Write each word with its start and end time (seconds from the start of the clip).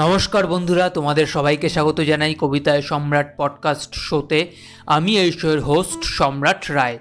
নমস্কার 0.00 0.46
বন্ধুরা, 0.46 0.90
তোমাদের 0.90 1.26
সবাইকে 1.26 1.68
স্বাগত 1.68 2.00
জানাই 2.00 2.34
কবিতায় 2.34 2.82
সম্রাট 2.82 3.34
পডকাস্ট 3.36 3.94
শোতে 3.94 4.50
আমি 4.86 5.18
এই 5.18 5.32
শোয়ের 5.32 5.60
হোস্ট 5.60 6.02
সম্রাট 6.02 6.70
রায়। 6.70 6.98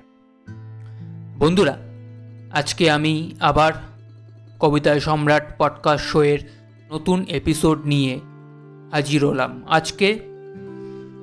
বন্ধুরা, 1.40 1.78
আজকে 2.52 2.92
আমি 2.92 3.36
আবার 3.40 3.74
কবিতায় 4.60 5.00
সম্রাট 5.00 5.56
পডকাস্ট 5.58 6.06
শোয়ের 6.06 6.40
নতুন 6.92 7.26
এপিসোড 7.30 7.86
নিয়ে 7.86 8.20
হাজির 8.92 9.26
হলাম। 9.26 9.64
আজকে 9.70 10.20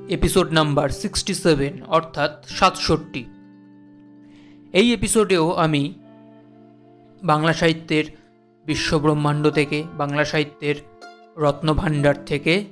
এপিসোড 0.09 0.53
নাম্বার 0.53 0.89
সিক্সটি 0.89 1.35
সেভেন 1.35 1.83
অর্থাৎ 1.83 2.45
সাতষট্টি। 2.49 3.25
এই 4.73 4.93
এপিসোডেও 4.93 5.53
আমি 5.53 5.95
বাংলা 7.23 7.53
সাহিত্যের 7.53 8.05
বিশ্বব্রহ্মাণ্ড 8.67 9.51
থেকে, 9.51 9.85
বাংলা 9.95 10.25
সাহিত্যের 10.25 10.75
রত্নভাণ্ডার 11.37 12.25
থেকে। 12.25 12.65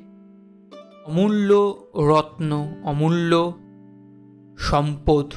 অমূল্য 1.04 1.76
রত্ন, 1.94 2.74
অমূল্য 2.84 3.52
সম্পদ 4.58 5.32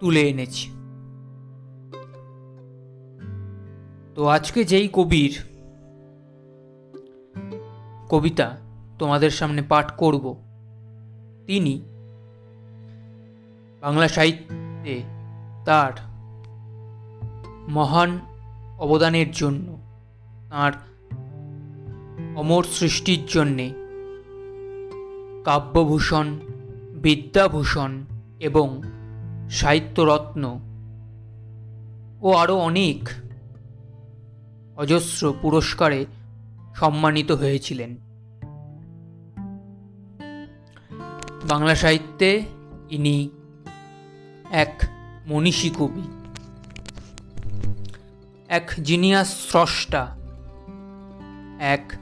তুলে 0.00 0.20
এনেছি। 0.20 0.70
তো 4.14 4.26
আজকে 4.26 4.64
যেই 4.64 4.88
কবির 4.92 5.38
কবিতা 8.08 8.56
তোমাদের 8.98 9.30
সামনে 9.30 9.62
পাঠ 9.62 9.90
করব, 9.96 10.42
তিনি 11.46 11.82
বাংলা 13.80 14.08
সাহিত্যে 14.08 15.02
তার 15.64 15.92
মহান 17.68 18.20
অবদানের 18.78 19.30
জন্য 19.30 19.81
তাঁর 20.52 20.72
অমর 22.36 22.64
সৃষ্টির 22.64 23.26
জন্যে 23.26 23.72
কাব্যভূষণ, 25.44 26.38
বিদ্যাভূষণ 26.94 28.04
এবং 28.40 28.82
সাহিত্যরত্ন 29.50 30.60
ও 32.22 32.32
আরও 32.32 32.56
অনেক 32.58 33.08
অজস্র 34.76 35.34
পুরস্কারে 35.42 36.06
সম্মানিত 36.74 37.32
হয়েছিলেন। 37.32 37.96
বাংলা 41.48 41.74
সাহিত্যে 41.74 42.42
ইনি 42.90 43.30
এক 44.50 44.82
মনীষী 45.26 45.70
কবি, 45.70 46.06
এক 48.48 48.70
জিনিয়াস 48.82 49.50
স্রষ্টা। 49.50 50.21
এক। 51.62 51.92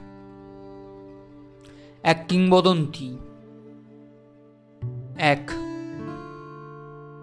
এক 2.03 2.25
কিংবদন্তি। 2.27 3.17
এক 5.17 5.51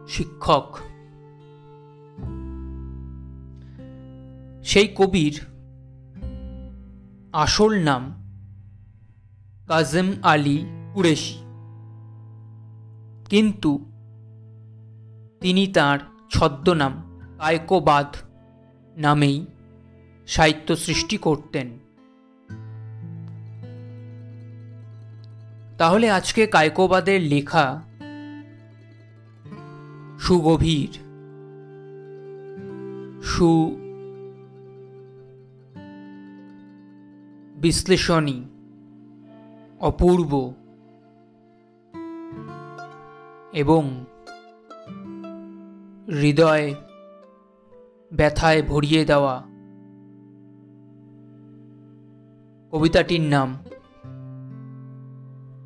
শিক্ষক। 0.08 0.78
সেই 4.64 4.94
কবির 4.97 5.41
আসল 7.33 7.78
নাম 7.78 8.14
কাজেম 9.69 10.12
আলী 10.22 10.64
কুরেশি। 10.94 11.39
কিন্তু 13.28 13.78
তিনি 15.41 15.66
তার 15.66 15.98
ছদ্মনাম 16.31 17.20
কায়কোবাদ 17.39 18.16
নামেই 18.97 19.47
সাহিত্য 20.27 20.77
সৃষ্টি 20.77 21.16
করতেন। 21.16 21.88
তাহলে 25.78 26.11
আজকে 26.11 26.47
কায়কোবাদের 26.47 27.21
লেখা 27.21 27.83
সুগভীর। 30.19 30.99
সু 33.22 33.77
বিশ্লেষণী। 37.56 38.44
অপূর্ব। 39.81 40.53
এবং 43.53 44.05
হৃদয় 46.09 46.75
ব্যথায় 48.12 48.62
ভরিয়ে 48.62 49.05
দেওয়া। 49.05 49.44
কবিতাটির 52.71 53.21
নাম 53.21 53.59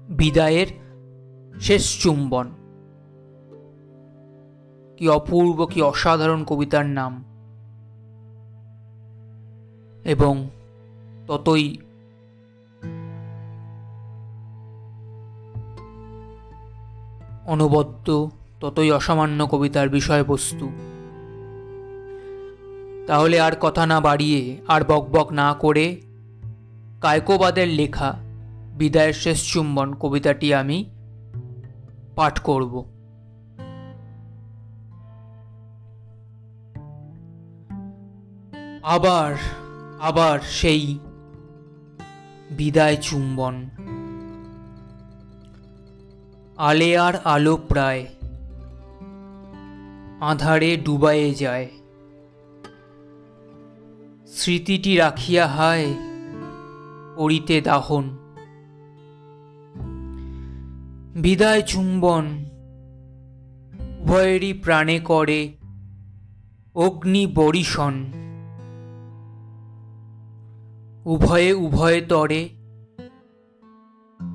বিদায়ের 0.09 0.67
শেষ 1.61 2.03
চুম্বন। 2.03 2.51
কি 4.97 5.09
অপূর্ব, 5.09 5.67
কি 5.67 5.83
অসাধারণ 5.83 6.45
কবিতার 6.45 6.87
নাম। 6.87 7.25
এবং 10.05 10.51
ততই 11.27 11.77
অনবদ্য, 17.47 18.31
ততই 18.61 18.91
অসামান্য 18.91 19.47
কবিতার 19.47 19.89
বিষয়বস্তু। 19.89 20.73
তাহলে 23.07 23.41
আর 23.41 23.53
কথা 23.61 23.87
না 23.87 24.01
বাড়িয়ে, 24.01 24.57
আর 24.69 24.85
বকবক 24.85 25.33
না 25.33 25.55
করে 25.55 26.01
কায়কোবাদের 27.01 27.69
লেখা 27.69 28.22
বিদায়ের 28.83 29.13
শেষ 29.13 29.53
চুম্বন 29.53 29.95
কবিতাটি 29.95 30.55
আমি 30.55 30.91
পাঠ 32.17 32.39
করব। 32.39 32.85
আবার 38.83 39.35
আবার 40.01 40.41
সেই 40.41 40.99
বিদায় 42.51 42.97
চুম্বন। 42.97 43.71
আলেয়ার 46.57 47.15
আলো 47.25 47.57
প্রায় 47.57 48.07
আধারে 50.21 50.77
ডুবায়ে 50.77 51.35
যায়। 51.35 51.69
স্মৃতিটি 54.29 54.97
রাখিয়া 54.97 55.47
হায় 55.47 55.95
করিতে 57.17 57.61
দাহন। 57.61 58.22
বিদায় 61.17 61.63
চুম্বন, 61.63 62.45
উভয়েরই 64.01 64.53
প্রাণে 64.53 65.01
করে 65.01 65.53
অগ্নি 66.75 67.27
বরিশন। 67.27 68.05
উভয়ে 71.05 71.53
উভয়ে 71.53 72.01
তরে, 72.01 72.49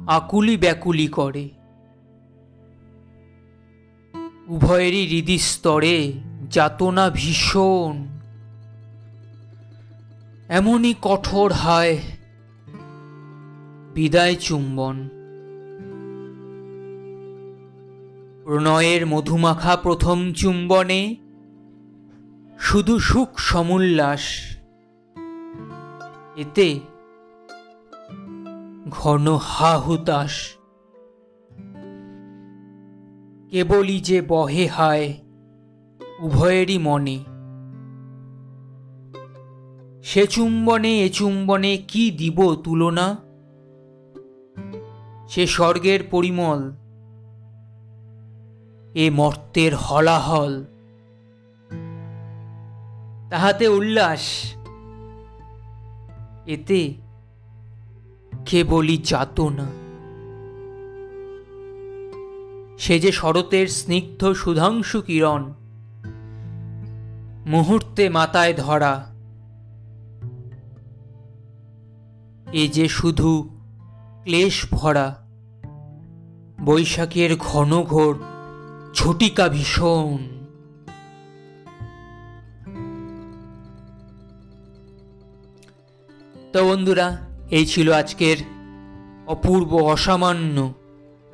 আকুলি 0.08 0.58
ব্যাকুলি 0.58 1.08
করে। 1.08 1.50
উভয়েরই 4.48 5.08
হৃদিস্তরে 5.08 6.14
যাতনা 6.50 7.10
ভীষণ। 7.10 8.06
এমনই 10.50 10.96
কঠোর 11.02 11.52
হায় 11.52 11.98
বিদায় 13.94 14.36
চুম্বন। 14.36 15.17
প্রণয়ের 18.48 19.06
মধুমাখা 19.06 19.76
প্রথম 19.76 20.34
চুম্বনে, 20.34 21.16
শুধু 22.60 23.00
সুখ 23.00 23.40
সমুল্লাস। 23.40 24.22
এতে 26.36 26.80
ঘন 28.90 29.38
হা 29.42 29.78
হুতাস 29.78 30.58
কেবলই 33.50 34.00
যে 34.00 34.22
বহে 34.22 34.68
হায় 34.68 35.14
উভয়েরই 36.20 36.78
মনে। 36.78 37.18
সে 40.04 40.28
চুম্বনে, 40.28 41.00
এ 41.00 41.10
চুম্বনে 41.10 41.78
কি 41.78 42.12
দিব 42.12 42.56
তুলনা? 42.56 43.18
সে 45.30 45.48
স্বর্গের 45.48 46.00
পরিমল 46.12 46.72
এ 48.98 49.10
মর্তের 49.12 49.76
হলাহল। 49.76 50.64
তাহাতে 53.30 53.68
উল্লাস। 53.68 54.54
এতে 56.46 56.94
কেবলই 58.46 58.98
যাতনা। 58.98 59.66
সে 62.78 63.00
যে 63.00 63.12
শরতের 63.12 63.68
স্নিগ্ধ 63.68 64.34
সুধাংশু 64.34 65.02
কিরণ, 65.02 65.54
মুহূর্তে 67.48 68.10
মাথায় 68.10 68.54
ধরা। 68.54 69.06
এ 72.54 72.68
যে 72.68 72.88
শুধু 72.88 73.50
ক্লেশ 74.24 74.66
ভরা, 74.72 75.16
বৈশাখের 76.66 77.36
ঘন 77.36 77.82
ঘোর। 77.84 78.37
ঝটিকা 78.98 79.50
ভীষণ। 79.50 80.18
তো 86.54 86.68
বন্ধুরা, 86.68 87.18
এই 87.52 87.66
ছিল 87.66 87.92
আজকের 87.92 88.38
অপূর্ব 89.28 89.76
অসামান্য 89.76 90.74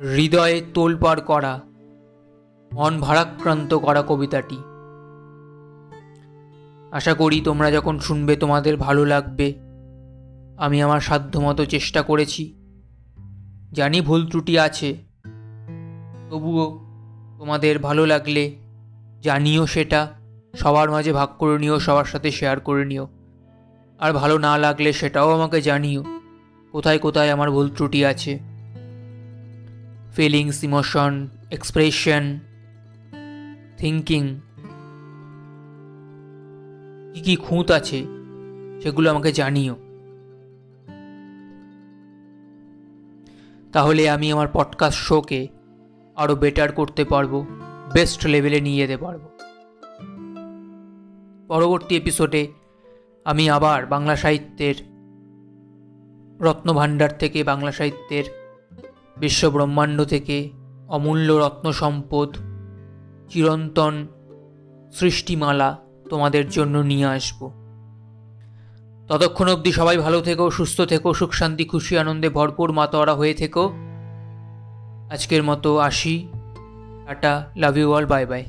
হৃদয়ে 0.00 0.62
তোলপাড় 0.74 1.20
করা, 1.20 1.60
মন 2.72 3.00
ভারাক্রান্ত 3.00 3.74
করা 3.74 4.02
কবিতাটি। 4.02 4.56
আশা 6.92 7.14
করি 7.14 7.40
তোমরা 7.40 7.70
যখন 7.70 7.98
শুনবে 7.98 8.36
তোমাদের 8.36 8.76
ভালো 8.76 9.04
লাগবে। 9.04 9.54
আমি 10.56 10.82
আমার 10.82 11.00
সাধ্যমতো 11.00 11.64
চেষ্টা 11.64 12.02
করেছি। 12.02 12.54
জানি 13.72 14.00
ভুল 14.00 14.26
ত্রুটি 14.26 14.58
আছে, 14.58 14.96
তবুও 16.30 16.83
তোমাদের 17.44 17.78
ভালো 17.78 18.06
লাগলে 18.06 18.56
জানিও 19.22 19.66
সেটা, 19.66 20.12
সবার 20.56 20.90
মাঝে 20.90 21.12
ভাগ 21.12 21.28
করে 21.38 21.58
নিও, 21.58 21.80
সবার 21.80 22.04
সাথে 22.04 22.30
শেয়ার 22.30 22.60
করে 22.60 22.84
নিও। 22.84 23.08
আর 23.98 24.12
ভালো 24.12 24.38
না 24.38 24.58
লাগলে 24.58 24.92
সেটাও 24.92 25.32
আমাকে 25.32 25.62
জানিও, 25.62 26.04
কোথায় 26.72 26.98
কোথায় 26.98 27.30
আমার 27.30 27.50
ভুল 27.50 27.68
ত্রুটি 27.68 28.04
আছে। 28.04 28.38
ফিলিংস 30.16 30.64
ইমোশন 30.64 31.28
এক্সপ্রেশন 31.50 32.38
থিঙ্কিং 33.78 34.40
কী 37.14 37.20
কী 37.20 37.36
খুঁত 37.36 37.70
আছে 37.70 38.04
সেগুলো 38.82 39.10
আমাকে 39.10 39.32
জানিও। 39.32 39.76
তাহলে 43.72 44.10
আমি 44.10 44.32
আমার 44.32 44.48
পডকাস্ট 44.52 44.98
শোকে 44.98 45.48
আরও 46.16 46.36
বেটার 46.36 46.72
করতে 46.72 47.04
পারব 47.04 47.46
বেস্ট 47.94 48.26
লেভেলে 48.26 48.60
নিয়ে 48.60 48.86
যেতে 48.86 48.96
পারব। 48.96 49.20
পরবর্তী 51.48 51.96
এপিসোডে 51.96 52.46
আমি 53.24 53.50
আবার 53.50 53.86
বাংলা 53.86 54.16
সাহিত্যের 54.16 54.74
রত্নভাণ্ডার 56.40 57.10
থেকে, 57.18 57.44
বাংলা 57.44 57.72
সাহিত্যের 57.72 58.24
বিশ্বব্রহ্মাণ্ড 59.16 60.04
থেকে 60.04 60.50
অমূল্য 60.88 61.32
রত্ন 61.32 61.72
সম্পদ, 61.72 62.36
চিরন্তন 63.28 64.06
সৃষ্টিমালা 64.92 65.78
তোমাদের 66.10 66.48
জন্য 66.48 66.78
নিয়ে 66.78 67.06
আসব। 67.06 67.50
ততক্ষণ 69.08 69.48
অবধি 69.48 69.72
সবাই 69.72 69.98
ভালো 69.98 70.20
থেকো, 70.20 70.50
সুস্থ 70.50 70.80
থেকো, 70.80 71.14
সুখ 71.14 71.32
শান্তি, 71.32 71.64
খুশি, 71.64 71.98
আনন্দে 71.98 72.28
ভরপুর, 72.28 72.72
মাতোয়ারা 72.72 73.14
হয়ে 73.14 73.34
থেকো। 73.34 73.72
আজকের 75.14 75.42
মতো 75.42 75.70
আসি 75.78 76.14
tata 77.06 77.32
love 77.56 77.74
you 77.76 77.86
all 77.92 78.06
bye 78.06 78.24
bye 78.26 78.42